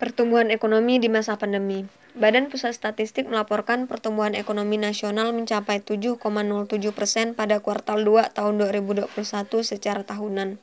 [0.00, 1.84] Pertumbuhan ekonomi di masa pandemi.
[2.16, 6.16] Badan Pusat Statistik melaporkan pertumbuhan ekonomi nasional mencapai 7,07
[6.96, 9.12] persen pada kuartal 2 tahun 2021
[9.60, 10.56] secara tahunan.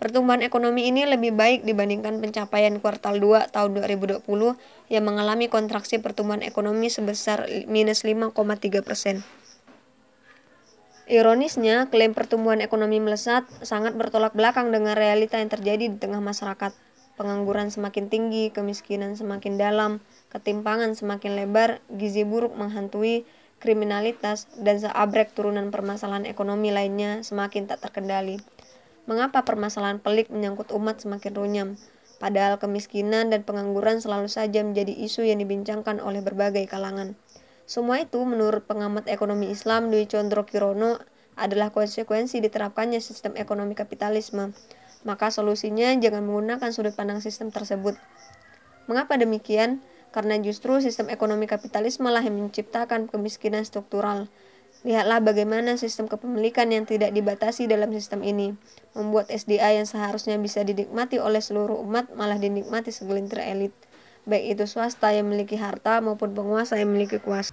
[0.00, 4.24] Pertumbuhan ekonomi ini lebih baik dibandingkan pencapaian kuartal 2 tahun 2020
[4.88, 8.32] yang mengalami kontraksi pertumbuhan ekonomi sebesar minus 5,3
[8.80, 9.20] persen.
[11.04, 16.72] Ironisnya, klaim pertumbuhan ekonomi melesat sangat bertolak belakang dengan realita yang terjadi di tengah masyarakat
[17.20, 20.00] pengangguran semakin tinggi, kemiskinan semakin dalam,
[20.32, 23.28] ketimpangan semakin lebar, gizi buruk menghantui,
[23.60, 28.40] kriminalitas, dan seabrek turunan permasalahan ekonomi lainnya semakin tak terkendali.
[29.04, 31.68] Mengapa permasalahan pelik menyangkut umat semakin runyam?
[32.16, 37.20] Padahal kemiskinan dan pengangguran selalu saja menjadi isu yang dibincangkan oleh berbagai kalangan.
[37.68, 40.96] Semua itu menurut pengamat ekonomi Islam Dwi Condro Kirono
[41.36, 44.56] adalah konsekuensi diterapkannya sistem ekonomi kapitalisme
[45.02, 47.96] maka solusinya jangan menggunakan sudut pandang sistem tersebut.
[48.90, 49.80] Mengapa demikian?
[50.10, 54.26] Karena justru sistem ekonomi kapitalisme lah yang menciptakan kemiskinan struktural.
[54.82, 58.56] Lihatlah bagaimana sistem kepemilikan yang tidak dibatasi dalam sistem ini,
[58.96, 63.76] membuat SDA yang seharusnya bisa dinikmati oleh seluruh umat malah dinikmati segelintir elit,
[64.24, 67.52] baik itu swasta yang memiliki harta maupun penguasa yang memiliki kuasa.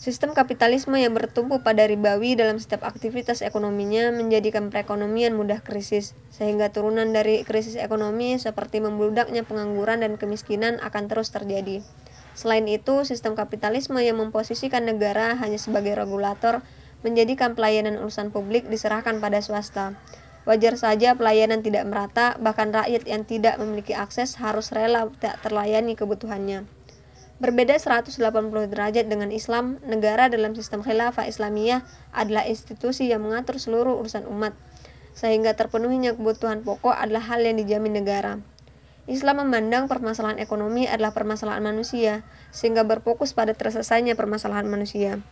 [0.00, 6.72] Sistem kapitalisme yang bertumpu pada ribawi dalam setiap aktivitas ekonominya menjadikan perekonomian mudah krisis, sehingga
[6.72, 11.84] turunan dari krisis ekonomi seperti membludaknya pengangguran dan kemiskinan akan terus terjadi.
[12.32, 16.64] Selain itu, sistem kapitalisme yang memposisikan negara hanya sebagai regulator
[17.04, 20.00] menjadikan pelayanan urusan publik diserahkan pada swasta.
[20.48, 25.92] Wajar saja pelayanan tidak merata, bahkan rakyat yang tidak memiliki akses harus rela tak terlayani
[25.92, 26.79] kebutuhannya.
[27.40, 28.20] Berbeda 180
[28.68, 34.52] derajat dengan Islam, negara dalam sistem khilafah Islamiyah adalah institusi yang mengatur seluruh urusan umat,
[35.16, 38.44] sehingga terpenuhinya kebutuhan pokok adalah hal yang dijamin negara.
[39.08, 45.24] Islam memandang permasalahan ekonomi adalah permasalahan manusia, sehingga berfokus pada terselesainya permasalahan manusia.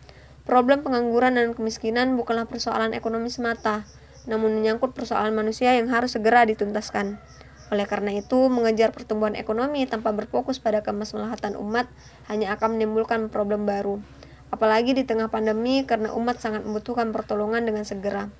[0.49, 3.85] Problem pengangguran dan kemiskinan bukanlah persoalan ekonomi semata,
[4.25, 7.21] namun menyangkut persoalan manusia yang harus segera dituntaskan.
[7.69, 11.85] Oleh karena itu, mengejar pertumbuhan ekonomi tanpa berfokus pada kemaslahatan umat
[12.25, 14.01] hanya akan menimbulkan problem baru.
[14.49, 18.33] Apalagi di tengah pandemi karena umat sangat membutuhkan pertolongan dengan segera.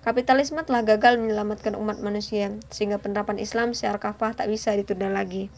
[0.00, 5.52] Kapitalisme telah gagal menyelamatkan umat manusia, sehingga penerapan Islam secara kafah tak bisa ditunda lagi.